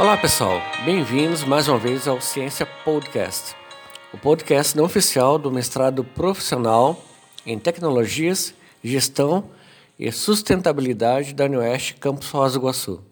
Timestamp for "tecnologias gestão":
7.58-9.50